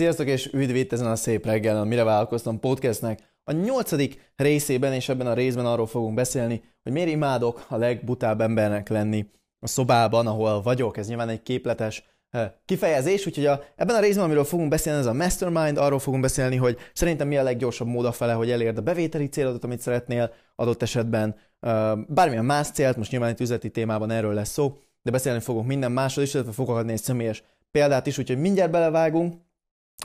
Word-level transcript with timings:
Sziasztok 0.00 0.26
és 0.26 0.50
üdv 0.52 0.92
ezen 0.92 1.06
a 1.06 1.16
szép 1.16 1.46
reggelen, 1.46 1.86
mire 1.86 2.04
vállalkoztam 2.04 2.60
podcastnek. 2.60 3.20
A 3.44 3.52
nyolcadik 3.52 4.32
részében 4.36 4.92
és 4.92 5.08
ebben 5.08 5.26
a 5.26 5.34
részben 5.34 5.66
arról 5.66 5.86
fogunk 5.86 6.14
beszélni, 6.14 6.62
hogy 6.82 6.92
miért 6.92 7.10
imádok 7.10 7.64
a 7.68 7.76
legbutább 7.76 8.40
embernek 8.40 8.88
lenni 8.88 9.30
a 9.58 9.66
szobában, 9.66 10.26
ahol 10.26 10.62
vagyok. 10.62 10.96
Ez 10.96 11.08
nyilván 11.08 11.28
egy 11.28 11.42
képletes 11.42 12.04
eh, 12.30 12.50
kifejezés, 12.64 13.26
úgyhogy 13.26 13.46
a, 13.46 13.62
ebben 13.76 13.96
a 13.96 14.00
részben, 14.00 14.24
amiről 14.24 14.44
fogunk 14.44 14.68
beszélni, 14.68 14.98
ez 14.98 15.06
a 15.06 15.12
mastermind, 15.12 15.76
arról 15.76 15.98
fogunk 15.98 16.22
beszélni, 16.22 16.56
hogy 16.56 16.78
szerintem 16.92 17.28
mi 17.28 17.36
a 17.36 17.42
leggyorsabb 17.42 17.88
mód 17.88 18.04
a 18.04 18.12
fele, 18.12 18.32
hogy 18.32 18.50
elérd 18.50 18.78
a 18.78 18.82
bevételi 18.82 19.28
célodat, 19.28 19.64
amit 19.64 19.80
szeretnél 19.80 20.32
adott 20.56 20.82
esetben, 20.82 21.36
eh, 21.60 21.92
bármilyen 22.08 22.44
más 22.44 22.70
célt, 22.70 22.96
most 22.96 23.10
nyilván 23.10 23.30
egy 23.30 23.40
üzleti 23.40 23.70
témában 23.70 24.10
erről 24.10 24.34
lesz 24.34 24.50
szó, 24.50 24.78
de 25.02 25.10
beszélni 25.10 25.40
fogunk 25.40 25.66
minden 25.66 25.92
másról 25.92 26.24
is, 26.24 26.34
illetve 26.34 26.52
fogok 26.52 26.76
adni 26.76 26.92
egy 26.92 27.02
személyes 27.02 27.42
példát 27.70 28.06
is, 28.06 28.18
úgyhogy 28.18 28.38
mindjárt 28.38 28.70
belevágunk, 28.70 29.34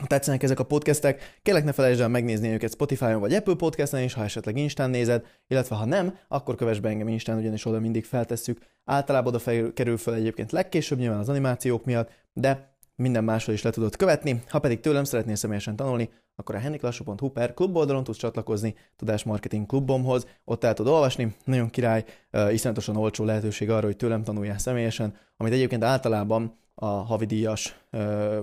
tetszenek 0.06 0.42
ezek 0.42 0.60
a 0.60 0.64
podcastek, 0.64 1.38
kérlek 1.42 1.64
ne 1.64 1.72
felejtsd 1.72 2.00
el 2.00 2.08
megnézni 2.08 2.48
őket 2.48 2.72
Spotify-on 2.72 3.20
vagy 3.20 3.34
Apple 3.34 3.54
Podcast-en 3.54 4.02
is, 4.02 4.14
ha 4.14 4.24
esetleg 4.24 4.56
Instán 4.56 4.90
nézed, 4.90 5.24
illetve 5.48 5.76
ha 5.76 5.84
nem, 5.84 6.18
akkor 6.28 6.54
kövess 6.54 6.78
be 6.78 6.88
engem 6.88 7.08
Instán, 7.08 7.38
ugyanis 7.38 7.64
oda 7.64 7.80
mindig 7.80 8.04
feltesszük. 8.04 8.58
Általában 8.84 9.34
oda 9.34 9.72
kerül 9.72 9.96
fel 9.96 10.14
egyébként 10.14 10.52
legkésőbb, 10.52 10.98
nyilván 10.98 11.18
az 11.18 11.28
animációk 11.28 11.84
miatt, 11.84 12.10
de 12.32 12.74
minden 12.96 13.24
másról 13.24 13.54
is 13.54 13.62
le 13.62 13.70
tudod 13.70 13.96
követni. 13.96 14.42
Ha 14.48 14.58
pedig 14.58 14.80
tőlem 14.80 15.04
szeretnél 15.04 15.34
személyesen 15.34 15.76
tanulni, 15.76 16.10
akkor 16.36 16.54
a 16.54 16.58
henniklassú.hu 16.58 17.28
per 17.28 17.54
klub 17.54 17.76
oldalon 17.76 18.04
tudsz 18.04 18.18
csatlakozni 18.18 18.74
Tudásmarketing 18.96 19.66
klubomhoz, 19.66 20.26
ott 20.44 20.64
el 20.64 20.74
tudod 20.74 20.92
olvasni, 20.92 21.34
nagyon 21.44 21.70
király, 21.70 22.04
uh, 22.32 22.52
iszonyatosan 22.52 22.96
olcsó 22.96 23.24
lehetőség 23.24 23.70
arra, 23.70 23.86
hogy 23.86 23.96
tőlem 23.96 24.24
tanuljál 24.24 24.58
személyesen, 24.58 25.14
amit 25.36 25.52
egyébként 25.52 25.84
általában 25.84 26.58
a 26.80 26.86
havidíjas 26.86 27.80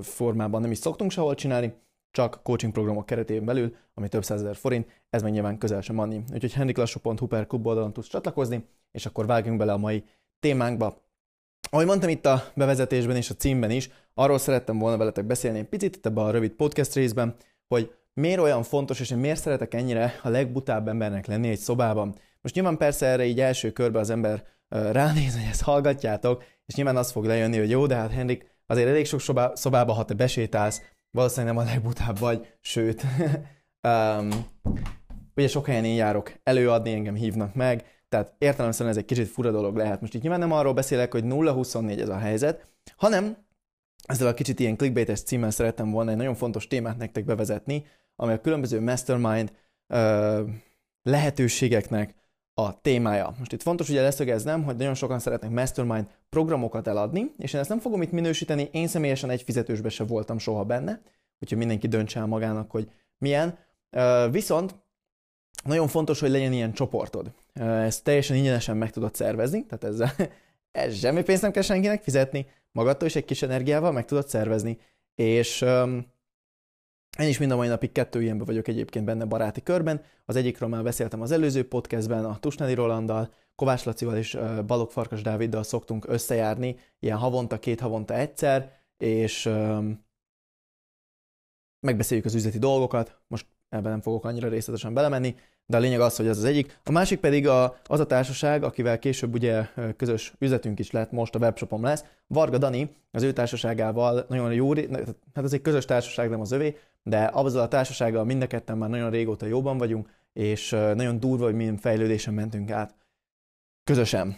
formában 0.01 0.61
nem 0.61 0.71
is 0.71 0.77
szoktunk 0.77 1.11
sehol 1.11 1.35
csinálni, 1.35 1.73
csak 2.11 2.39
coaching 2.43 2.73
programok 2.73 3.05
keretében 3.05 3.45
belül, 3.45 3.75
ami 3.93 4.07
több 4.07 4.23
százezer 4.23 4.55
forint, 4.55 4.87
ez 5.09 5.21
meg 5.21 5.31
nyilván 5.31 5.57
közel 5.57 5.81
sem 5.81 5.99
annyi. 5.99 6.23
Úgyhogy 6.33 6.53
henriklassú.hu 6.53 7.27
per 7.27 7.47
klub 7.47 7.67
oldalon 7.67 7.93
tudsz 7.93 8.07
csatlakozni, 8.07 8.65
és 8.91 9.05
akkor 9.05 9.25
vágjunk 9.25 9.57
bele 9.57 9.71
a 9.71 9.77
mai 9.77 10.03
témánkba. 10.39 11.01
Ahogy 11.69 11.85
mondtam 11.85 12.09
itt 12.09 12.25
a 12.25 12.43
bevezetésben 12.55 13.15
és 13.15 13.29
a 13.29 13.35
címben 13.35 13.71
is, 13.71 13.89
arról 14.13 14.37
szerettem 14.37 14.79
volna 14.79 14.97
veletek 14.97 15.25
beszélni 15.25 15.59
egy 15.59 15.65
picit 15.65 15.95
itt 15.95 16.05
ebben 16.05 16.23
a 16.23 16.31
rövid 16.31 16.51
podcast 16.51 16.93
részben, 16.93 17.35
hogy 17.67 17.93
miért 18.13 18.39
olyan 18.39 18.63
fontos, 18.63 18.99
és 18.99 19.11
én 19.11 19.17
miért 19.17 19.39
szeretek 19.39 19.73
ennyire 19.73 20.19
a 20.23 20.29
legbutább 20.29 20.87
embernek 20.87 21.25
lenni 21.25 21.49
egy 21.49 21.59
szobában. 21.59 22.15
Most 22.41 22.55
nyilván 22.55 22.77
persze 22.77 23.05
erre 23.05 23.25
így 23.25 23.39
első 23.39 23.71
körben 23.71 24.01
az 24.01 24.09
ember 24.09 24.43
ránéz, 24.69 25.33
hogy 25.33 25.47
ezt 25.49 25.61
hallgatjátok, 25.61 26.43
és 26.65 26.75
nyilván 26.75 26.97
az 26.97 27.11
fog 27.11 27.25
lejönni, 27.25 27.57
hogy 27.57 27.69
jó, 27.69 27.85
de 27.85 27.95
hát 27.95 28.11
Henrik, 28.11 28.51
azért 28.65 28.87
elég 28.87 29.05
sok 29.05 29.21
szobá, 29.21 29.55
szobába, 29.55 29.93
ha 29.93 30.05
te 30.05 30.13
besétálsz, 30.13 30.81
valószínűleg 31.11 31.55
nem 31.55 31.65
a 31.65 31.69
legbutább 31.69 32.19
vagy, 32.19 32.53
sőt, 32.61 33.03
um, 33.87 34.29
ugye 35.35 35.47
sok 35.47 35.65
helyen 35.65 35.85
én 35.85 35.95
járok 35.95 36.33
előadni, 36.43 36.93
engem 36.93 37.15
hívnak 37.15 37.53
meg, 37.53 37.85
tehát 38.09 38.35
értelemszerűen 38.37 38.91
ez 38.91 38.99
egy 38.99 39.05
kicsit 39.05 39.27
fura 39.27 39.51
dolog 39.51 39.75
lehet. 39.75 40.01
Most 40.01 40.13
itt 40.13 40.21
nyilván 40.21 40.39
nem 40.39 40.51
arról 40.51 40.73
beszélek, 40.73 41.11
hogy 41.11 41.23
0-24 41.25 41.99
ez 41.99 42.09
a 42.09 42.17
helyzet, 42.17 42.67
hanem 42.95 43.37
ezzel 44.05 44.27
a 44.27 44.33
kicsit 44.33 44.59
ilyen 44.59 44.77
clickbaites 44.77 45.21
címmel 45.21 45.51
szerettem 45.51 45.91
volna 45.91 46.11
egy 46.11 46.17
nagyon 46.17 46.35
fontos 46.35 46.67
témát 46.67 46.97
nektek 46.97 47.25
bevezetni, 47.25 47.85
ami 48.15 48.33
a 48.33 48.41
különböző 48.41 48.81
mastermind 48.81 49.53
uh, 49.87 50.49
lehetőségeknek 51.01 52.15
a 52.53 52.81
témája. 52.81 53.35
Most 53.37 53.51
itt 53.51 53.61
fontos 53.61 53.89
ugye 53.89 54.01
leszögeznem, 54.01 54.63
hogy 54.63 54.75
nagyon 54.75 54.93
sokan 54.93 55.19
szeretnek 55.19 55.51
mastermind 55.51 56.07
programokat 56.29 56.87
eladni, 56.87 57.31
és 57.37 57.53
én 57.53 57.59
ezt 57.59 57.69
nem 57.69 57.79
fogom 57.79 58.01
itt 58.01 58.11
minősíteni, 58.11 58.69
én 58.71 58.87
személyesen 58.87 59.29
egy 59.29 59.41
fizetősbe 59.41 59.89
se 59.89 60.03
voltam 60.03 60.37
soha 60.37 60.63
benne, 60.63 61.01
úgyhogy 61.39 61.57
mindenki 61.57 61.87
döntse 61.87 62.19
el 62.19 62.25
magának, 62.25 62.71
hogy 62.71 62.91
milyen. 63.17 63.57
Viszont 64.31 64.75
nagyon 65.63 65.87
fontos, 65.87 66.19
hogy 66.19 66.29
legyen 66.29 66.53
ilyen 66.53 66.73
csoportod. 66.73 67.31
Ezt 67.53 68.03
teljesen 68.03 68.35
ingyenesen 68.35 68.77
meg 68.77 68.91
tudod 68.91 69.15
szervezni, 69.15 69.65
tehát 69.65 69.83
ezzel 69.83 70.11
ez 70.71 70.97
semmi 70.97 71.23
pénzt 71.23 71.41
nem 71.41 71.51
kell 71.51 71.61
senkinek 71.61 72.03
fizetni, 72.03 72.45
magadtól 72.71 73.07
is 73.07 73.15
egy 73.15 73.25
kis 73.25 73.41
energiával 73.41 73.91
meg 73.91 74.05
tudod 74.05 74.27
szervezni, 74.27 74.77
és 75.15 75.65
én 77.19 77.27
is 77.27 77.37
mind 77.37 77.51
a 77.51 77.55
mai 77.55 77.67
napig 77.67 77.91
kettő 77.91 78.21
ilyenben 78.21 78.45
vagyok 78.45 78.67
egyébként 78.67 79.05
benne 79.05 79.25
baráti 79.25 79.63
körben. 79.63 80.01
Az 80.25 80.35
egyikről 80.35 80.69
már 80.69 80.83
beszéltem 80.83 81.21
az 81.21 81.31
előző 81.31 81.67
podcastben, 81.67 82.25
a 82.25 82.39
Tusnedi 82.39 82.73
Rolanddal, 82.73 83.33
Kovács 83.55 83.83
Lacival 83.83 84.17
és 84.17 84.37
Balog 84.65 84.91
Farkas 84.91 85.21
Dáviddal 85.21 85.63
szoktunk 85.63 86.05
összejárni, 86.07 86.75
ilyen 86.99 87.17
havonta, 87.17 87.59
két 87.59 87.79
havonta 87.79 88.13
egyszer, 88.13 88.79
és 88.97 89.45
um, 89.45 90.05
megbeszéljük 91.79 92.25
az 92.25 92.35
üzleti 92.35 92.57
dolgokat. 92.59 93.19
Most 93.27 93.45
ebben 93.73 93.91
nem 93.91 94.01
fogok 94.01 94.25
annyira 94.25 94.47
részletesen 94.47 94.93
belemenni, 94.93 95.35
de 95.65 95.77
a 95.77 95.79
lényeg 95.79 95.99
az, 95.99 96.15
hogy 96.15 96.27
ez 96.27 96.37
az 96.37 96.43
egyik. 96.43 96.79
A 96.83 96.91
másik 96.91 97.19
pedig 97.19 97.47
a, 97.47 97.77
az 97.85 97.99
a 97.99 98.05
társaság, 98.05 98.63
akivel 98.63 98.99
később 98.99 99.33
ugye 99.33 99.67
közös 99.97 100.33
üzletünk 100.39 100.79
is 100.79 100.91
lett, 100.91 101.11
most 101.11 101.35
a 101.35 101.39
webshopom 101.39 101.83
lesz. 101.83 102.05
Varga 102.27 102.57
Dani, 102.57 102.95
az 103.11 103.23
ő 103.23 103.33
társaságával 103.33 104.25
nagyon 104.29 104.53
jó, 104.53 104.73
hát 105.33 105.43
ez 105.43 105.53
egy 105.53 105.61
közös 105.61 105.85
társaság, 105.85 106.29
nem 106.29 106.41
az 106.41 106.51
övé, 106.51 106.77
de 107.03 107.29
azzal 107.33 107.61
a 107.61 107.67
társasággal 107.67 108.23
mind 108.23 108.41
a 108.41 108.47
ketten 108.47 108.77
már 108.77 108.89
nagyon 108.89 109.09
régóta 109.09 109.45
jóban 109.45 109.77
vagyunk, 109.77 110.09
és 110.33 110.69
nagyon 110.69 111.19
durva, 111.19 111.45
hogy 111.45 111.55
milyen 111.55 111.77
fejlődésen 111.77 112.33
mentünk 112.33 112.71
át 112.71 112.95
közösen. 113.83 114.37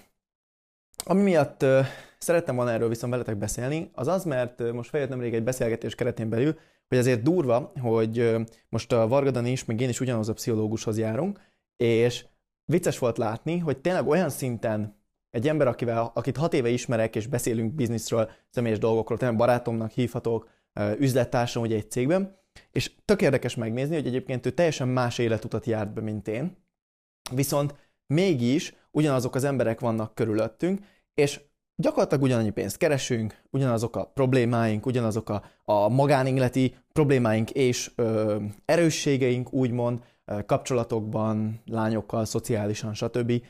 Ami 1.06 1.22
miatt 1.22 1.66
szerettem 2.18 2.56
volna 2.56 2.72
erről 2.72 2.90
viszont 2.90 3.12
veletek 3.12 3.38
beszélni, 3.38 3.90
az 3.94 4.08
az, 4.08 4.24
mert 4.24 4.72
most 4.72 4.90
feljött 4.90 5.10
nemrég 5.10 5.34
egy 5.34 5.44
beszélgetés 5.44 5.96
keretén 5.96 6.30
belül, 6.30 6.58
hogy 6.88 6.98
azért 6.98 7.22
durva, 7.22 7.72
hogy 7.80 8.36
most 8.70 8.92
a 8.92 9.08
Vargadani 9.08 9.52
is, 9.52 9.66
meg 9.66 9.82
én 9.82 9.90
is 9.90 10.00
ugyanaz 10.00 10.30
a 10.30 10.34
pszichológushoz 10.34 10.98
járunk, 10.98 11.40
és 11.78 12.26
vicces 12.66 12.98
volt 12.98 13.18
látni, 13.18 13.58
hogy 13.58 13.78
tényleg 13.78 14.08
olyan 14.08 14.30
szinten 14.30 15.04
egy 15.30 15.48
ember, 15.48 15.68
akivel, 15.68 16.12
akit 16.14 16.38
hat 16.38 16.54
éve 16.54 16.70
ismerek, 16.70 17.16
és 17.16 17.28
beszélünk 17.28 17.74
bizniszről, 17.74 18.30
személyes 18.50 18.80
dolgokról, 18.80 19.18
tényleg 19.18 19.38
barátomnak 19.38 19.92
hívhatok, 19.92 20.50
üzlettársam 20.98 21.62
ugye 21.62 21.76
egy 21.76 21.92
cégben, 21.92 22.38
és 22.72 22.92
tök 23.06 23.22
érdekes 23.22 23.56
megnézni, 23.56 23.96
hogy 23.96 24.08
egyébként 24.08 24.46
ő 24.46 24.50
teljesen 24.50 24.88
más 24.88 25.18
életutat 25.18 25.66
járt 25.66 25.94
be, 25.94 26.02
mint 26.02 26.28
én, 26.28 26.58
viszont 27.32 27.76
mégis 28.08 28.76
ugyanazok 28.92 29.36
az 29.36 29.44
emberek 29.44 29.80
vannak 29.80 30.16
körülöttünk, 30.16 30.86
és 31.14 31.42
gyakorlatilag 31.76 32.24
ugyanannyi 32.24 32.50
pénzt 32.50 32.78
keresünk, 32.78 33.42
ugyanazok 33.50 33.96
a 33.96 34.06
problémáink, 34.06 34.86
ugyanazok 34.86 35.30
a, 35.30 35.44
a 35.66 35.90
magánéleti 35.90 36.76
problémáink 36.94 37.52
és 37.52 37.92
ö, 37.96 38.36
erősségeink, 38.66 39.54
úgymond, 39.54 40.04
ö, 40.26 40.46
kapcsolatokban, 40.46 41.62
lányokkal, 41.66 42.26
szociálisan, 42.26 42.94
stb. 42.94 43.42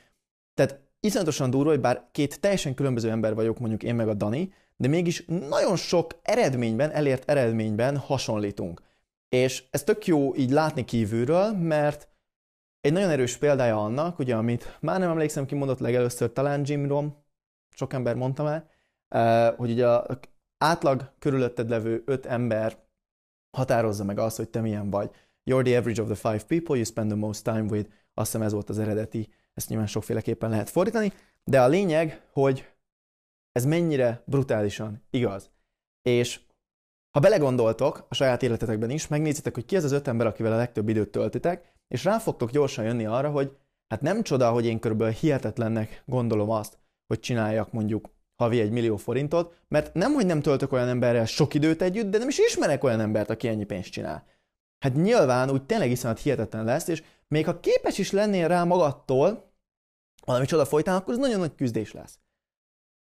Tehát 0.54 0.80
iszonyatosan 1.00 1.50
durva, 1.50 1.70
hogy 1.70 1.80
bár 1.80 2.08
két 2.12 2.40
teljesen 2.40 2.74
különböző 2.74 3.10
ember 3.10 3.36
vagyok, 3.36 3.60
mondjuk 3.60 3.84
én 3.84 3.96
meg 3.96 4.08
a 4.08 4.14
Dani, 4.14 4.54
de 4.78 4.88
mégis 4.88 5.26
nagyon 5.26 5.76
sok 5.76 6.20
eredményben, 6.22 6.92
elért 6.92 7.30
eredményben 7.30 7.98
hasonlítunk. 7.98 8.82
És 9.30 9.64
ez 9.72 9.84
tök 9.84 10.06
jó 10.06 10.36
így 10.36 10.52
látni 10.52 10.86
kívülről, 10.86 11.52
mert 11.52 12.10
egy 12.82 12.94
nagyon 12.94 13.10
erős 13.10 13.38
példája 13.38 13.84
annak, 13.84 14.20
ugye, 14.20 14.36
amit 14.36 14.78
már 14.82 15.00
nem 15.00 15.10
emlékszem, 15.10 15.46
ki 15.46 15.56
mondott 15.56 15.80
legelőször, 15.80 16.34
talán 16.34 16.62
Jim 16.66 16.88
Rom, 16.88 17.25
sok 17.76 17.94
ember 17.94 18.16
mondta 18.16 18.44
már, 18.44 19.54
hogy 19.56 19.72
ugye 19.72 19.88
a 19.88 20.20
átlag 20.58 21.14
körülötted 21.20 21.70
levő 21.70 22.04
öt 22.06 22.26
ember 22.26 22.84
határozza 23.58 24.04
meg 24.04 24.20
azt, 24.20 24.38
hogy 24.38 24.50
te 24.50 24.62
milyen 24.62 24.90
vagy. 24.90 25.10
You're 25.50 25.64
the 25.64 25.78
average 25.78 26.02
of 26.02 26.08
the 26.08 26.30
five 26.30 26.44
people 26.48 26.76
you 26.76 26.86
spend 26.86 27.08
the 27.10 27.18
most 27.18 27.44
time 27.44 27.62
with. 27.70 27.90
Azt 28.14 28.32
hiszem 28.32 28.46
ez 28.46 28.54
volt 28.54 28.70
az 28.70 28.80
eredeti, 28.80 29.30
ezt 29.54 29.70
nyilván 29.70 29.88
sokféleképpen 29.88 30.50
lehet 30.50 30.70
fordítani, 30.70 31.14
de 31.44 31.62
a 31.62 31.68
lényeg, 31.68 32.22
hogy 32.32 32.70
ez 33.52 33.66
mennyire 33.66 34.24
brutálisan 34.26 35.04
igaz. 35.10 35.52
És 36.02 36.40
ha 37.12 37.20
belegondoltok 37.20 38.06
a 38.10 38.14
saját 38.14 38.44
életetekben 38.44 38.90
is, 38.90 39.08
megnézitek, 39.08 39.54
hogy 39.54 39.66
ki 39.66 39.76
az 39.76 39.84
az 39.84 39.92
öt 39.92 40.08
ember, 40.08 40.28
akivel 40.28 40.54
a 40.54 40.58
legtöbb 40.58 40.90
időt 40.90 41.12
töltitek, 41.12 41.74
és 41.88 42.04
rá 42.04 42.18
fogtok 42.18 42.52
gyorsan 42.52 42.86
jönni 42.86 43.06
arra, 43.06 43.32
hogy 43.32 43.58
hát 43.88 44.02
nem 44.02 44.22
csoda, 44.22 44.52
hogy 44.52 44.66
én 44.66 44.80
körülbelül 44.80 45.14
hihetetlennek 45.14 46.04
gondolom 46.06 46.50
azt, 46.50 46.78
hogy 47.08 47.20
csináljak 47.20 47.72
mondjuk 47.72 48.10
havi 48.36 48.60
egy 48.60 48.72
millió 48.72 48.98
forintot, 48.98 49.62
mert 49.68 49.94
nem, 49.94 50.14
hogy 50.14 50.26
nem 50.26 50.42
töltök 50.42 50.72
olyan 50.72 50.88
emberrel 50.88 51.26
sok 51.26 51.54
időt 51.54 51.82
együtt, 51.82 52.10
de 52.10 52.18
nem 52.18 52.28
is 52.28 52.40
ismerek 52.40 52.84
olyan 52.84 53.00
embert, 53.00 53.30
aki 53.30 53.48
ennyi 53.48 53.64
pénzt 53.64 53.90
csinál. 53.90 54.28
Hát 54.80 54.94
nyilván 54.94 55.52
úgy 55.52 55.66
tényleg 55.66 55.92
iszonyat 55.92 56.20
hihetetlen 56.20 56.66
lesz, 56.66 56.88
és 56.88 57.04
még 57.28 57.46
ha 57.46 57.60
képes 57.60 57.98
is 57.98 58.12
lennél 58.12 58.48
rá 58.48 58.64
magadtól 58.64 59.54
valami 60.26 60.46
csoda 60.46 60.66
folytán, 60.66 60.96
akkor 60.96 61.14
ez 61.14 61.20
nagyon 61.20 61.40
nagy 61.40 61.56
küzdés 61.56 61.92
lesz. 61.94 62.20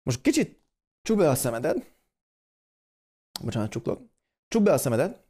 Most 0.03 0.21
kicsit 0.21 0.61
csukd 1.01 1.19
be 1.19 1.29
a 1.29 1.35
szemedet, 1.35 1.95
bocsánat, 3.43 3.69
csuklok, 3.69 4.01
csukd 4.47 4.65
be 4.65 4.73
a 4.73 4.77
szemedet, 4.77 5.25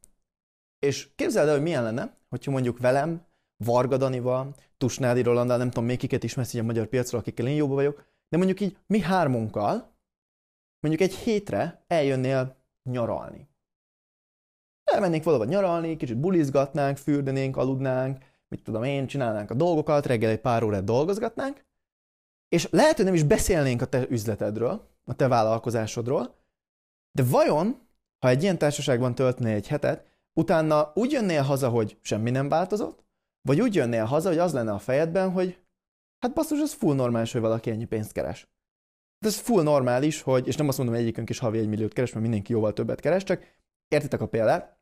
és 0.79 1.09
képzeld 1.15 1.47
el, 1.47 1.53
hogy 1.53 1.63
milyen 1.63 1.83
lenne, 1.83 2.17
hogyha 2.29 2.51
mondjuk 2.51 2.79
velem, 2.79 3.25
Varga 3.63 3.97
Danival, 3.97 4.55
Tusnádi 4.77 5.21
Rolandal, 5.21 5.57
nem 5.57 5.69
tudom 5.69 5.85
még 5.85 5.97
kiket 5.97 6.23
ismersz 6.23 6.53
így 6.53 6.59
a 6.61 6.63
magyar 6.63 6.87
piacról, 6.87 7.21
akikkel 7.21 7.47
én 7.47 7.55
jóba 7.55 7.73
vagyok, 7.73 8.05
de 8.29 8.37
mondjuk 8.37 8.59
így 8.59 8.77
mi 8.87 8.99
hármunkkal, 8.99 9.95
mondjuk 10.79 11.09
egy 11.09 11.15
hétre 11.15 11.83
eljönnél 11.87 12.55
nyaralni. 12.83 13.49
elmennénk 14.83 15.23
valahova 15.23 15.49
nyaralni, 15.49 15.95
kicsit 15.95 16.17
bulizgatnánk, 16.17 16.97
fürdenénk, 16.97 17.57
aludnánk, 17.57 18.23
mit 18.47 18.63
tudom 18.63 18.83
én, 18.83 19.07
csinálnánk 19.07 19.51
a 19.51 19.53
dolgokat, 19.53 20.05
reggel 20.05 20.29
egy 20.29 20.39
pár 20.41 20.63
órát 20.63 20.83
dolgozgatnánk, 20.83 21.65
és 22.49 22.67
lehet, 22.71 22.95
hogy 22.95 23.05
nem 23.05 23.13
is 23.13 23.23
beszélnénk 23.23 23.81
a 23.81 23.85
te 23.85 24.05
üzletedről, 24.09 24.89
a 25.05 25.13
te 25.15 25.27
vállalkozásodról, 25.27 26.35
de 27.11 27.23
vajon, 27.23 27.87
ha 28.19 28.29
egy 28.29 28.41
ilyen 28.41 28.57
társaságban 28.57 29.15
töltnél 29.15 29.55
egy 29.55 29.67
hetet, 29.67 30.05
utána 30.33 30.91
úgy 30.95 31.11
jönnél 31.11 31.41
haza, 31.41 31.69
hogy 31.69 31.97
semmi 32.01 32.29
nem 32.29 32.49
változott, 32.49 33.03
vagy 33.41 33.61
úgy 33.61 33.75
jönnél 33.75 34.05
haza, 34.05 34.29
hogy 34.29 34.37
az 34.37 34.53
lenne 34.53 34.71
a 34.71 34.79
fejedben, 34.79 35.31
hogy 35.31 35.59
hát 36.19 36.33
basszus, 36.33 36.59
ez 36.59 36.73
full 36.73 36.95
normális, 36.95 37.31
hogy 37.31 37.41
valaki 37.41 37.69
ennyi 37.69 37.85
pénzt 37.85 38.11
keres. 38.11 38.47
De 39.19 39.27
ez 39.27 39.37
full 39.37 39.63
normális, 39.63 40.21
hogy, 40.21 40.47
és 40.47 40.55
nem 40.55 40.67
azt 40.67 40.77
mondom, 40.77 40.95
hogy 40.95 41.03
egyikünk 41.03 41.29
is 41.29 41.39
havi 41.39 41.57
egy 41.57 41.67
milliót 41.67 41.93
keres, 41.93 42.09
mert 42.09 42.21
mindenki 42.21 42.51
jóval 42.51 42.73
többet 42.73 42.99
keres, 42.99 43.23
csak 43.23 43.43
értitek 43.87 44.21
a 44.21 44.27
példát, 44.27 44.79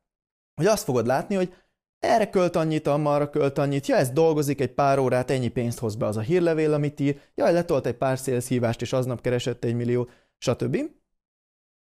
hogy 0.56 0.66
azt 0.66 0.84
fogod 0.84 1.06
látni, 1.06 1.36
hogy 1.36 1.54
erre 2.00 2.30
költ 2.30 2.56
annyit, 2.56 2.88
amarra 2.88 3.30
költ 3.30 3.58
annyit, 3.58 3.88
ja, 3.88 3.96
ez 3.96 4.10
dolgozik 4.10 4.62
egy 4.62 4.74
pár 4.74 5.00
órát, 5.00 5.30
ennyi 5.30 5.48
pénzt 5.48 5.80
hoz 5.80 5.96
be 5.96 6.06
az 6.06 6.18
a 6.18 6.22
hírlevél, 6.22 6.74
amit 6.74 7.00
ír, 7.00 7.22
jaj, 7.36 7.54
letolt 7.54 7.86
egy 7.86 7.96
pár 7.96 8.20
szélszívást, 8.20 8.82
és 8.82 8.94
aznap 8.94 9.22
keresett 9.22 9.64
egy 9.64 9.76
millió, 9.76 10.10
stb. 10.38 10.78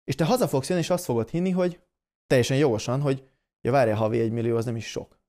És 0.03 0.15
te 0.15 0.25
haza 0.25 0.47
fogsz 0.47 0.69
jönni, 0.69 0.81
és 0.81 0.89
azt 0.89 1.05
fogod 1.05 1.29
hinni, 1.29 1.49
hogy 1.49 1.79
teljesen 2.27 2.57
jogosan, 2.57 3.01
hogy 3.01 3.29
ja, 3.61 3.71
várja, 3.71 3.95
havi 3.95 4.19
egy 4.19 4.31
millió, 4.31 4.57
az 4.57 4.65
nem 4.65 4.75
is 4.75 4.89
sok. 4.89 5.19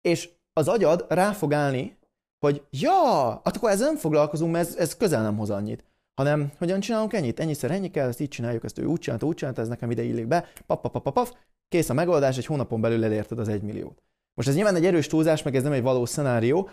És 0.00 0.30
az 0.52 0.68
agyad 0.68 1.06
rá 1.08 1.32
fog 1.32 1.52
állni, 1.52 1.98
hogy 2.46 2.66
ja, 2.70 3.32
akkor 3.34 3.70
ezzel 3.70 3.86
nem 3.86 3.96
foglalkozunk, 3.96 4.52
mert 4.52 4.68
ez, 4.68 4.74
ez 4.76 4.96
közel 4.96 5.22
nem 5.22 5.36
hoz 5.36 5.50
annyit. 5.50 5.84
Hanem, 6.14 6.52
hogyan 6.58 6.80
csinálunk 6.80 7.12
ennyit? 7.12 7.40
Ennyiszer 7.40 7.70
ennyi 7.70 7.90
kell, 7.90 8.08
ezt 8.08 8.20
így 8.20 8.28
csináljuk, 8.28 8.64
ezt 8.64 8.78
ő 8.78 8.84
úgy 8.84 9.00
csinálta, 9.00 9.26
úgy 9.26 9.34
csinálta, 9.34 9.60
ez 9.60 9.68
nekem 9.68 9.90
ide 9.90 10.02
illik 10.02 10.26
be, 10.26 10.48
pap, 10.66 10.80
pap, 10.80 10.92
pap, 10.92 11.14
pap, 11.14 11.36
kész 11.68 11.88
a 11.88 11.94
megoldás, 11.94 12.36
egy 12.36 12.46
hónapon 12.46 12.80
belül 12.80 13.04
elérted 13.04 13.38
az 13.38 13.48
egy 13.48 13.62
milliót. 13.62 14.02
Most 14.34 14.48
ez 14.48 14.54
nyilván 14.54 14.74
egy 14.74 14.86
erős 14.86 15.06
túlzás, 15.06 15.42
meg 15.42 15.56
ez 15.56 15.62
nem 15.62 15.72
egy 15.72 15.82
valós 15.82 16.08
szenárió, 16.08 16.70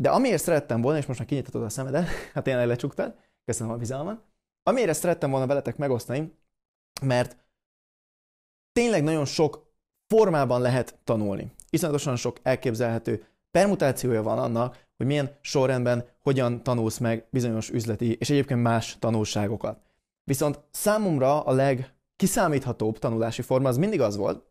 de 0.00 0.10
amiért 0.10 0.42
szerettem 0.42 0.80
volna, 0.80 0.98
és 0.98 1.06
most 1.06 1.18
már 1.18 1.28
kinyitatod 1.28 1.62
a 1.62 1.68
szemedet, 1.68 2.06
hát 2.34 2.44
tényleg 2.44 2.66
lecsuktad, 2.66 3.14
köszönöm 3.44 3.72
a 3.72 3.76
bizalmat, 3.76 4.22
amiért 4.62 4.88
ezt 4.88 5.00
szerettem 5.00 5.30
volna 5.30 5.46
veletek 5.46 5.76
megosztani, 5.76 6.32
mert 7.02 7.36
tényleg 8.72 9.02
nagyon 9.02 9.24
sok 9.24 9.72
formában 10.06 10.60
lehet 10.60 10.98
tanulni. 11.04 11.52
Iszonyatosan 11.70 12.16
sok 12.16 12.38
elképzelhető 12.42 13.26
permutációja 13.50 14.22
van 14.22 14.38
annak, 14.38 14.85
hogy 14.96 15.06
milyen 15.06 15.36
sorrendben 15.40 16.08
hogyan 16.22 16.62
tanulsz 16.62 16.98
meg 16.98 17.26
bizonyos 17.30 17.70
üzleti 17.70 18.14
és 18.14 18.30
egyébként 18.30 18.62
más 18.62 18.96
tanulságokat. 18.98 19.80
Viszont 20.24 20.60
számomra 20.70 21.42
a 21.42 21.52
legkiszámíthatóbb 21.52 22.98
tanulási 22.98 23.42
forma 23.42 23.68
az 23.68 23.76
mindig 23.76 24.00
az 24.00 24.16
volt, 24.16 24.44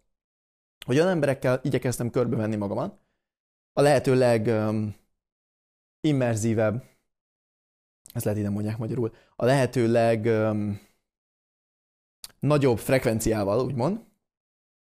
hogy 0.85 0.95
olyan 0.95 1.09
emberekkel 1.09 1.59
igyekeztem 1.63 2.09
körbevenni 2.09 2.55
magamat, 2.55 2.99
a 3.73 3.81
lehető 3.81 4.15
leg 4.15 4.45
um, 4.47 4.95
ezt 8.13 8.23
lehet 8.23 8.39
ide 8.39 8.49
mondják 8.49 8.77
magyarul, 8.77 9.13
a 9.35 9.45
lehető 9.45 9.91
leg 9.91 10.25
um, 10.25 10.79
nagyobb 12.39 12.77
frekvenciával, 12.77 13.65
úgymond, 13.65 13.99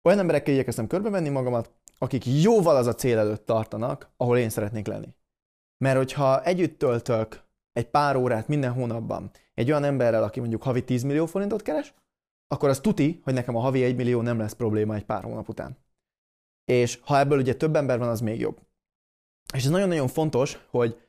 olyan 0.03 0.19
emberekkel 0.19 0.53
igyekeztem 0.53 0.88
körbevenni 0.88 1.29
magamat, 1.29 1.71
akik 1.97 2.25
jóval 2.25 2.75
az 2.75 2.88
a 2.88 2.95
cél 2.95 3.17
előtt 3.17 3.45
tartanak, 3.45 4.09
ahol 4.17 4.38
én 4.38 4.49
szeretnék 4.49 4.88
lenni. 4.88 5.15
Mert 5.77 5.97
hogyha 5.97 6.44
együtt 6.44 6.79
töltök 6.79 7.44
egy 7.74 7.89
pár 7.89 8.15
órát 8.15 8.47
minden 8.47 8.71
hónapban 8.71 9.31
egy 9.53 9.69
olyan 9.69 9.83
emberrel, 9.83 10.24
aki 10.24 10.39
mondjuk 10.39 10.63
havi 10.63 10.83
10 10.83 11.03
millió 11.03 11.25
forintot 11.25 11.62
keres, 11.62 11.94
akkor 12.47 12.69
az 12.69 12.79
tuti, 12.79 13.21
hogy 13.24 13.33
nekem 13.33 13.56
a 13.56 13.59
havi 13.59 13.83
1 13.83 13.95
millió 13.95 14.21
nem 14.21 14.39
lesz 14.39 14.53
probléma 14.53 14.95
egy 14.95 15.06
pár 15.06 15.24
hónap 15.24 15.50
után. 15.50 15.77
És 16.65 17.00
ha 17.03 17.19
ebből 17.19 17.39
ugye 17.39 17.56
több 17.56 17.75
ember 17.75 18.00
van, 18.00 18.07
az 18.07 18.19
még 18.19 18.39
jobb. 18.39 18.59
És 19.53 19.63
ez 19.63 19.69
nagyon-nagyon 19.69 20.07
fontos, 20.07 20.65
hogy 20.69 21.07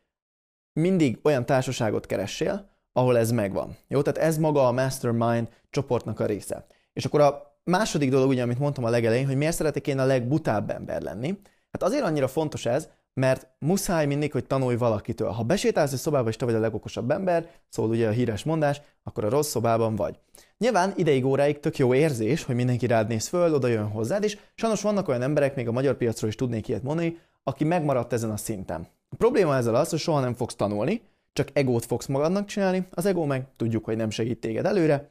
mindig 0.73 1.19
olyan 1.23 1.47
társaságot 1.47 2.07
keressél, 2.07 2.71
ahol 2.93 3.19
ez 3.19 3.31
megvan. 3.31 3.77
Jó, 3.89 4.03
tehát 4.03 4.29
ez 4.29 4.39
maga 4.39 4.67
a 4.67 4.73
mastermind 4.73 5.49
csoportnak 5.71 6.21
a 6.21 6.27
része. 6.27 6.67
És 6.93 7.05
akkor 7.05 7.21
a 7.21 7.61
második 7.65 8.11
dolog, 8.11 8.29
ugye, 8.29 8.43
amit 8.43 8.59
mondtam 8.59 8.85
a 8.85 8.91
legelején, 8.91 9.27
hogy 9.27 9.37
miért 9.37 9.55
szeretek 9.55 9.87
én 9.87 9.99
a 9.99 10.05
legbutább 10.05 10.71
ember 10.71 11.03
lenni. 11.03 11.39
Hát 11.71 11.83
azért 11.83 12.05
annyira 12.05 12.29
fontos 12.29 12.67
ez, 12.67 12.89
mert 13.19 13.49
muszáj 13.59 14.07
mindig, 14.07 14.33
hogy 14.33 14.45
tanulj 14.45 14.77
valakitől. 14.77 15.31
Ha 15.31 15.43
besétálsz 15.43 15.93
egy 15.93 15.99
szobába, 15.99 16.29
és 16.29 16.37
te 16.37 16.45
vagy 16.45 16.55
a 16.55 16.59
legokosabb 16.59 17.11
ember, 17.11 17.51
szól 17.69 17.89
ugye 17.89 18.09
a 18.09 18.11
híres 18.11 18.45
mondás, 18.45 18.81
akkor 19.03 19.25
a 19.25 19.29
rossz 19.29 19.49
szobában 19.49 19.97
vagy. 19.97 20.19
Nyilván 20.59 20.93
ideig 20.97 21.25
óráig 21.25 21.61
tök 21.61 21.77
jó 21.77 21.95
érzés, 21.95 22.45
hogy 22.45 22.55
mindenki 22.55 22.87
rád 22.87 23.09
néz 23.09 23.29
föl, 23.29 23.55
oda 23.55 23.67
jön 23.67 23.89
hozzád, 23.89 24.25
és 24.25 24.39
sajnos 24.55 24.83
vannak 24.83 25.09
olyan 25.09 25.23
emberek, 25.23 25.55
még 25.55 25.69
a 25.69 25.73
magyar 25.73 25.97
piacról 25.97 26.31
is 26.31 26.37
tudnék 26.37 26.69
ilyet 26.69 26.83
mondani, 26.83 27.19
aki 27.43 27.65
megmaradt 27.65 28.13
ezen 28.13 28.31
a 28.31 28.37
szinten. 28.37 28.89
A 29.09 29.17
probléma 29.17 29.57
ezzel 29.57 29.75
az, 29.75 29.91
hogy 29.91 29.99
soha 29.99 30.21
nem 30.21 30.35
fogsz 30.35 30.55
tanulni, 30.55 31.03
csak 31.33 31.49
egót 31.53 31.85
fogsz 31.85 32.07
magadnak 32.07 32.47
csinálni, 32.47 32.87
az 32.91 33.07
ego 33.07 33.25
meg 33.25 33.47
tudjuk, 33.57 33.85
hogy 33.85 33.97
nem 33.97 34.11
segít 34.11 34.41
téged 34.41 34.67
előre, 34.67 35.11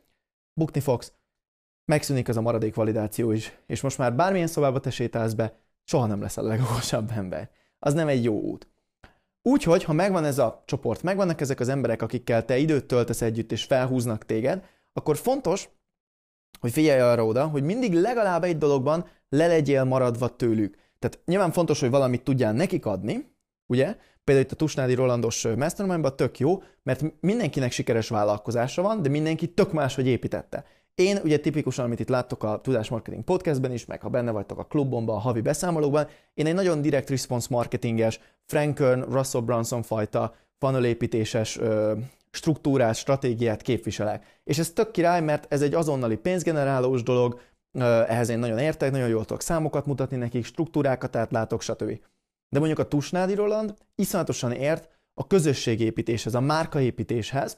bukni 0.53 0.79
fogsz, 0.79 1.13
megszűnik 1.85 2.27
ez 2.27 2.37
a 2.37 2.41
maradék 2.41 2.75
validáció 2.75 3.31
is, 3.31 3.57
és 3.65 3.81
most 3.81 3.97
már 3.97 4.15
bármilyen 4.15 4.47
szobába 4.47 4.79
te 4.79 4.89
sétálsz 4.89 5.33
be, 5.33 5.53
soha 5.83 6.05
nem 6.05 6.21
leszel 6.21 6.45
a 6.45 6.47
legokosabb 6.47 7.11
ember 7.15 7.49
az 7.79 7.93
nem 7.93 8.07
egy 8.07 8.23
jó 8.23 8.39
út. 8.41 8.67
Úgyhogy, 9.41 9.83
ha 9.83 9.93
megvan 9.93 10.25
ez 10.25 10.37
a 10.37 10.63
csoport, 10.65 11.03
megvannak 11.03 11.41
ezek 11.41 11.59
az 11.59 11.69
emberek, 11.69 12.01
akikkel 12.01 12.45
te 12.45 12.57
időt 12.57 12.85
töltesz 12.85 13.21
együtt, 13.21 13.51
és 13.51 13.63
felhúznak 13.63 14.25
téged, 14.25 14.63
akkor 14.93 15.17
fontos, 15.17 15.69
hogy 16.59 16.71
figyelj 16.71 16.99
arra 16.99 17.25
oda, 17.25 17.47
hogy 17.47 17.63
mindig 17.63 17.93
legalább 17.93 18.43
egy 18.43 18.57
dologban 18.57 19.07
le 19.29 19.47
legyél 19.47 19.83
maradva 19.83 20.35
tőlük. 20.35 20.77
Tehát 20.99 21.19
nyilván 21.25 21.51
fontos, 21.51 21.79
hogy 21.79 21.89
valamit 21.89 22.23
tudjál 22.23 22.53
nekik 22.53 22.85
adni, 22.85 23.35
ugye? 23.65 23.95
Például 24.23 24.45
itt 24.47 24.51
a 24.51 24.55
Tusnádi 24.55 24.93
Rolandos 24.93 25.47
Mastermindban 25.57 26.15
tök 26.15 26.39
jó, 26.39 26.63
mert 26.83 27.03
mindenkinek 27.19 27.71
sikeres 27.71 28.09
vállalkozása 28.09 28.81
van, 28.81 29.01
de 29.01 29.09
mindenki 29.09 29.53
tök 29.53 29.71
máshogy 29.71 30.07
építette. 30.07 30.65
Én 30.97 31.19
ugye 31.23 31.39
tipikusan, 31.39 31.85
amit 31.85 31.99
itt 31.99 32.09
láttok 32.09 32.43
a 32.43 32.59
Tudás 32.61 32.89
Marketing 32.89 33.23
Podcastben 33.23 33.71
is, 33.71 33.85
meg 33.85 34.01
ha 34.01 34.09
benne 34.09 34.31
vagytok 34.31 34.59
a 34.59 34.63
klubomban, 34.63 35.15
a 35.15 35.19
havi 35.19 35.41
beszámolókban, 35.41 36.07
én 36.33 36.45
egy 36.45 36.53
nagyon 36.53 36.81
direct 36.81 37.09
response 37.09 37.47
marketinges, 37.49 38.19
Frank 38.45 38.79
Russell 39.09 39.41
Brunson 39.41 39.81
fajta 39.81 40.35
funnelépítéses 40.59 41.59
struktúrát, 42.31 42.95
stratégiát 42.95 43.61
képviselek. 43.61 44.39
És 44.43 44.57
ez 44.57 44.71
tök 44.71 44.91
király, 44.91 45.21
mert 45.21 45.53
ez 45.53 45.61
egy 45.61 45.73
azonnali 45.73 46.15
pénzgenerálós 46.15 47.03
dolog, 47.03 47.39
ehhez 48.07 48.29
én 48.29 48.39
nagyon 48.39 48.57
értek, 48.57 48.91
nagyon 48.91 49.09
jól 49.09 49.25
tudok 49.25 49.41
számokat 49.41 49.85
mutatni 49.85 50.17
nekik, 50.17 50.45
struktúrákat 50.45 51.15
átlátok, 51.15 51.61
stb. 51.61 51.99
De 52.49 52.59
mondjuk 52.59 52.79
a 52.79 52.87
Tusnádi 52.87 53.35
Roland 53.35 53.73
iszonyatosan 53.95 54.51
ért 54.51 54.89
a 55.13 55.27
közösségépítéshez, 55.27 56.35
a 56.35 56.39
márkaépítéshez, 56.39 57.57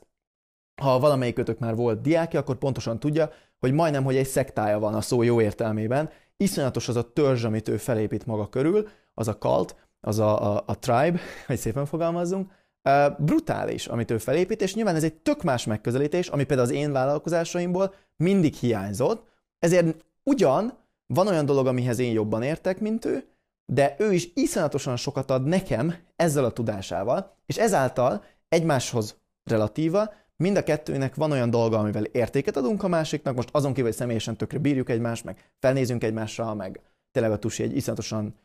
ha 0.79 1.00
valamelyikötök 1.00 1.59
már 1.59 1.75
volt 1.75 2.01
diákja, 2.01 2.39
akkor 2.39 2.55
pontosan 2.55 3.00
tudja, 3.00 3.29
hogy 3.59 3.71
majdnem, 3.71 4.03
hogy 4.03 4.15
egy 4.15 4.27
szektája 4.27 4.79
van 4.79 4.93
a 4.93 5.01
szó 5.01 5.21
jó 5.24 5.41
értelmében. 5.41 6.09
Iszonyatos 6.38 6.88
az 6.88 6.95
a 6.95 7.13
törzs, 7.13 7.43
amit 7.43 7.67
ő 7.67 7.77
felépít 7.77 8.25
maga 8.25 8.48
körül, 8.48 8.88
az 9.13 9.27
a 9.27 9.38
cult, 9.38 9.75
az 10.01 10.19
a, 10.19 10.55
a, 10.55 10.63
a 10.65 10.79
tribe, 10.79 11.19
hogy 11.48 11.57
szépen 11.57 11.86
fogalmazzunk, 11.86 12.51
uh, 12.83 13.19
brutális, 13.19 13.88
amit 13.88 14.12
ő 14.12 14.17
felépít, 14.17 14.62
és 14.62 14.75
nyilván 14.75 14.95
ez 14.95 15.03
egy 15.03 15.13
tök 15.13 15.43
más 15.43 15.65
megközelítés, 15.65 16.27
ami 16.27 16.43
például 16.43 16.67
az 16.67 16.75
én 16.75 16.91
vállalkozásaimból 16.91 17.93
mindig 18.15 18.53
hiányzott, 18.53 19.27
ezért 19.59 20.05
ugyan 20.24 20.77
van 21.07 21.27
olyan 21.27 21.45
dolog, 21.45 21.67
amihez 21.67 22.00
én 22.00 22.12
jobban 22.12 22.43
értek, 22.43 22.79
mint 22.79 23.05
ő, 23.05 23.27
de 23.65 23.95
ő 23.98 24.13
is 24.13 24.29
iszonyatosan 24.33 24.95
sokat 24.95 25.31
ad 25.31 25.43
nekem 25.43 25.95
ezzel 26.15 26.43
a 26.43 26.51
tudásával, 26.51 27.36
és 27.45 27.57
ezáltal 27.57 28.24
egymáshoz 28.50 29.17
relatíva 29.43 30.13
Mind 30.43 30.58
a 30.58 30.63
kettőnek 30.63 31.15
van 31.15 31.31
olyan 31.31 31.50
dolga, 31.50 31.77
amivel 31.77 32.03
értéket 32.03 32.58
adunk 32.58 32.84
a 32.84 32.88
másiknak, 32.88 33.36
most 33.36 33.50
azon 33.51 33.72
kívül, 33.72 33.89
hogy 33.89 33.98
személyesen 33.98 34.38
tökre 34.38 34.58
bírjuk 34.58 34.89
egymást, 34.89 35.24
meg 35.24 35.51
felnézünk 35.60 36.03
egymásra, 36.03 36.53
meg 36.53 36.79
tényleg 37.12 37.31
a 37.31 37.39
Tusi 37.39 37.63
egy 37.63 37.75
iszonyatosan 37.75 38.36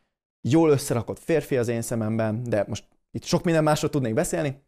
jól 0.41 0.71
összerakott 0.71 1.19
férfi 1.19 1.57
az 1.57 1.69
én 1.69 1.83
szememben, 1.83 2.43
de 2.43 2.65
most 2.69 2.85
itt 3.11 3.25
sok 3.25 3.45
minden 3.45 3.63
másról 3.63 3.91
tudnék 3.91 4.15
beszélni, 4.15 4.63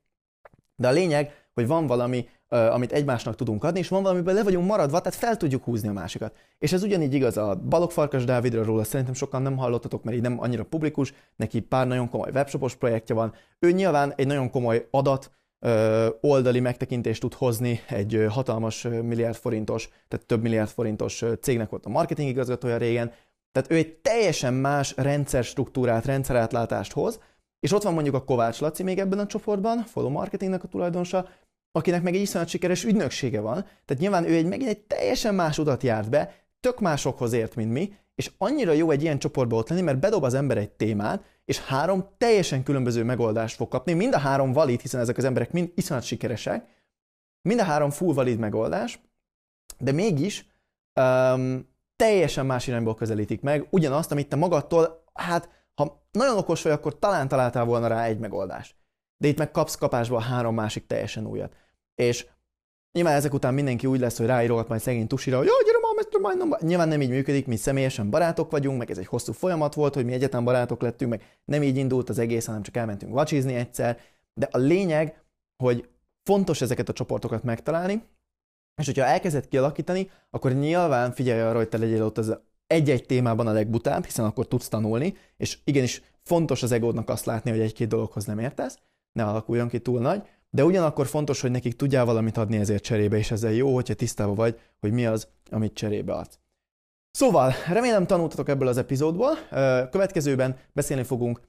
de 0.76 0.88
a 0.88 0.90
lényeg, 0.90 1.48
hogy 1.54 1.66
van 1.66 1.86
valami, 1.86 2.28
amit 2.48 2.92
egymásnak 2.92 3.34
tudunk 3.34 3.64
adni, 3.64 3.78
és 3.78 3.88
van 3.88 4.02
valami, 4.02 4.18
amiben 4.18 4.36
le 4.36 4.42
vagyunk 4.42 4.66
maradva, 4.66 5.00
tehát 5.00 5.18
fel 5.18 5.36
tudjuk 5.36 5.64
húzni 5.64 5.88
a 5.88 5.92
másikat. 5.92 6.36
És 6.58 6.72
ez 6.72 6.82
ugyanígy 6.82 7.14
igaz 7.14 7.36
a 7.36 7.60
Balogfarkas 7.68 8.24
Dávidra 8.24 8.64
róla, 8.64 8.84
szerintem 8.84 9.14
sokan 9.14 9.42
nem 9.42 9.56
hallottatok, 9.56 10.04
mert 10.04 10.16
így 10.16 10.22
nem 10.22 10.40
annyira 10.40 10.64
publikus, 10.64 11.14
neki 11.36 11.60
pár 11.60 11.86
nagyon 11.86 12.10
komoly 12.10 12.30
webshopos 12.30 12.74
projektje 12.74 13.14
van. 13.14 13.34
Ő 13.58 13.70
nyilván 13.70 14.12
egy 14.16 14.26
nagyon 14.26 14.50
komoly 14.50 14.88
adat, 14.90 15.30
oldali 16.20 16.60
megtekintést 16.60 17.20
tud 17.20 17.34
hozni 17.34 17.80
egy 17.88 18.26
hatalmas 18.28 18.82
milliárd 18.82 19.36
forintos, 19.36 19.88
tehát 20.08 20.26
több 20.26 20.42
milliárd 20.42 20.68
forintos 20.68 21.24
cégnek 21.40 21.70
volt 21.70 21.86
a 21.86 21.88
marketing 21.88 22.28
igazgatója 22.28 22.76
régen, 22.76 23.12
tehát 23.52 23.70
ő 23.70 23.76
egy 23.76 23.94
teljesen 23.94 24.54
más 24.54 24.94
rendszer 24.96 25.44
struktúrát, 25.44 26.04
rendszerátlátást 26.04 26.92
hoz, 26.92 27.20
és 27.60 27.72
ott 27.72 27.82
van 27.82 27.94
mondjuk 27.94 28.14
a 28.14 28.24
Kovács 28.24 28.60
Laci 28.60 28.82
még 28.82 28.98
ebben 28.98 29.18
a 29.18 29.26
csoportban, 29.26 29.78
follow 29.78 30.10
marketingnek 30.10 30.64
a 30.64 30.68
tulajdonosa, 30.68 31.28
akinek 31.72 32.02
meg 32.02 32.14
egy 32.14 32.20
iszonyat 32.20 32.48
sikeres 32.48 32.84
ügynöksége 32.84 33.40
van, 33.40 33.62
tehát 33.84 34.02
nyilván 34.02 34.24
ő 34.24 34.34
egy 34.34 34.46
megint 34.46 34.70
egy 34.70 34.80
teljesen 34.80 35.34
más 35.34 35.58
utat 35.58 35.82
járt 35.82 36.10
be, 36.10 36.34
tök 36.60 36.80
másokhoz 36.80 37.32
ért, 37.32 37.54
mint 37.54 37.72
mi, 37.72 37.92
és 38.16 38.30
annyira 38.38 38.72
jó 38.72 38.90
egy 38.90 39.02
ilyen 39.02 39.18
csoportba 39.18 39.56
ott 39.56 39.68
lenni, 39.68 39.80
mert 39.80 39.98
bedob 39.98 40.22
az 40.22 40.34
ember 40.34 40.56
egy 40.56 40.70
témát, 40.70 41.24
és 41.44 41.58
három 41.58 42.08
teljesen 42.18 42.62
különböző 42.62 43.04
megoldást 43.04 43.56
fog 43.56 43.68
kapni. 43.68 43.92
Mind 43.92 44.14
a 44.14 44.18
három 44.18 44.52
valid, 44.52 44.80
hiszen 44.80 45.00
ezek 45.00 45.16
az 45.16 45.24
emberek 45.24 45.52
mind 45.52 45.72
iszonyat 45.74 46.02
sikeresek, 46.02 46.66
mind 47.42 47.60
a 47.60 47.64
három 47.64 47.90
full 47.90 48.14
valid 48.14 48.38
megoldás, 48.38 49.00
de 49.78 49.92
mégis 49.92 50.46
um, 51.00 51.68
teljesen 51.96 52.46
más 52.46 52.66
irányból 52.66 52.94
közelítik 52.94 53.40
meg 53.40 53.66
ugyanazt, 53.70 54.12
amit 54.12 54.28
te 54.28 54.36
magadtól, 54.36 55.04
hát 55.12 55.48
ha 55.74 56.06
nagyon 56.10 56.36
okos 56.36 56.62
vagy, 56.62 56.72
akkor 56.72 56.98
talán 56.98 57.28
találtál 57.28 57.64
volna 57.64 57.86
rá 57.86 58.04
egy 58.04 58.18
megoldást. 58.18 58.76
De 59.16 59.28
itt 59.28 59.38
meg 59.38 59.50
kapsz 59.50 59.74
kapásból 59.74 60.20
három 60.20 60.54
másik 60.54 60.86
teljesen 60.86 61.26
újat. 61.26 61.54
És 61.94 62.26
nyilván 62.92 63.14
ezek 63.14 63.34
után 63.34 63.54
mindenki 63.54 63.86
úgy 63.86 64.00
lesz, 64.00 64.18
hogy 64.18 64.26
ráírogat 64.26 64.68
majd 64.68 64.80
szegény 64.80 65.06
tusira, 65.06 65.36
hogy 65.36 65.46
gyere 65.64 65.78
mastermind 66.20 66.62
Nyilván 66.62 66.88
nem 66.88 67.02
így 67.02 67.08
működik, 67.08 67.46
mi 67.46 67.56
személyesen 67.56 68.10
barátok 68.10 68.50
vagyunk, 68.50 68.78
meg 68.78 68.90
ez 68.90 68.98
egy 68.98 69.06
hosszú 69.06 69.32
folyamat 69.32 69.74
volt, 69.74 69.94
hogy 69.94 70.04
mi 70.04 70.12
egyetem 70.12 70.44
barátok 70.44 70.82
lettünk, 70.82 71.10
meg 71.10 71.38
nem 71.44 71.62
így 71.62 71.76
indult 71.76 72.08
az 72.08 72.18
egész, 72.18 72.46
hanem 72.46 72.62
csak 72.62 72.76
elmentünk 72.76 73.12
vacsizni 73.12 73.54
egyszer. 73.54 73.98
De 74.34 74.48
a 74.50 74.58
lényeg, 74.58 75.22
hogy 75.62 75.88
fontos 76.22 76.60
ezeket 76.60 76.88
a 76.88 76.92
csoportokat 76.92 77.42
megtalálni, 77.42 78.02
és 78.80 78.86
hogyha 78.86 79.04
elkezded 79.04 79.48
kialakítani, 79.48 80.10
akkor 80.30 80.52
nyilván 80.52 81.12
figyelj 81.12 81.40
arra, 81.40 81.56
hogy 81.56 81.68
te 81.68 81.78
legyél 81.78 82.04
ott 82.04 82.18
az 82.18 82.38
egy-egy 82.66 83.06
témában 83.06 83.46
a 83.46 83.52
legbutább, 83.52 84.04
hiszen 84.04 84.24
akkor 84.24 84.48
tudsz 84.48 84.68
tanulni, 84.68 85.16
és 85.36 85.58
igenis 85.64 86.02
fontos 86.22 86.62
az 86.62 86.72
egódnak 86.72 87.08
azt 87.08 87.24
látni, 87.24 87.50
hogy 87.50 87.60
egy-két 87.60 87.88
dologhoz 87.88 88.24
nem 88.24 88.38
értesz, 88.38 88.78
ne 89.12 89.24
alakuljon 89.24 89.68
ki 89.68 89.78
túl 89.78 90.00
nagy, 90.00 90.22
de 90.56 90.64
ugyanakkor 90.64 91.06
fontos, 91.06 91.40
hogy 91.40 91.50
nekik 91.50 91.76
tudjál 91.76 92.04
valamit 92.04 92.36
adni 92.36 92.56
ezért 92.56 92.82
cserébe, 92.82 93.16
és 93.16 93.30
ezzel 93.30 93.52
jó, 93.52 93.74
hogyha 93.74 93.94
tisztában 93.94 94.34
vagy, 94.34 94.58
hogy 94.80 94.92
mi 94.92 95.06
az, 95.06 95.28
amit 95.50 95.74
cserébe 95.74 96.12
adsz. 96.12 96.38
Szóval, 97.10 97.52
remélem 97.68 98.06
tanultatok 98.06 98.48
ebből 98.48 98.68
az 98.68 98.76
epizódból. 98.76 99.34
Következőben 99.90 100.56
beszélni 100.72 101.02
fogunk 101.02 101.40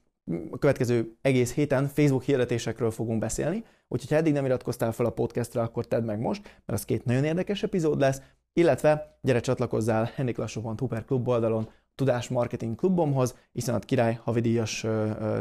a 0.50 0.58
következő 0.58 1.16
egész 1.20 1.52
héten 1.54 1.86
Facebook 1.86 2.22
hirdetésekről 2.22 2.90
fogunk 2.90 3.18
beszélni, 3.18 3.64
úgyhogy 3.88 4.10
ha 4.10 4.16
eddig 4.16 4.32
nem 4.32 4.44
iratkoztál 4.44 4.92
fel 4.92 5.06
a 5.06 5.10
podcastra, 5.10 5.62
akkor 5.62 5.86
tedd 5.86 6.02
meg 6.02 6.20
most, 6.20 6.42
mert 6.42 6.78
az 6.80 6.84
két 6.84 7.04
nagyon 7.04 7.24
érdekes 7.24 7.62
epizód 7.62 8.00
lesz, 8.00 8.22
illetve 8.52 9.18
gyere 9.22 9.40
csatlakozzál 9.40 10.10
henniklassó.hu 10.14 10.86
per 10.86 11.04
klub 11.04 11.28
oldalon 11.28 11.68
Tudás 11.94 12.28
Marketing 12.28 12.76
Klubomhoz, 12.76 13.36
hiszen 13.52 13.74
a 13.74 13.78
király 13.78 14.18
havidíjas 14.22 14.86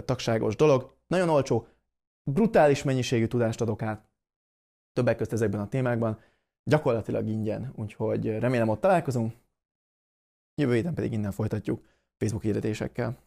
tagságos 0.06 0.56
dolog, 0.56 0.96
nagyon 1.08 1.30
olcsó, 1.30 1.68
brutális 2.32 2.84
mennyiségű 2.84 3.26
tudást 3.26 3.62
adok 3.62 3.82
át, 3.82 4.10
többek 4.94 5.18
között 5.18 5.34
ezekben 5.34 5.60
a 5.60 5.68
témákban, 5.68 6.20
gyakorlatilag 6.64 7.28
ingyen, 7.28 7.74
úgyhogy 7.76 8.40
remélem 8.40 8.70
ott 8.70 8.82
találkozunk, 8.82 9.34
jövő 10.56 10.74
héten 10.74 10.94
pedig 10.94 11.12
innen 11.12 11.32
folytatjuk 11.32 11.86
Facebook 12.18 12.44
hirdetésekkel. 12.44 13.18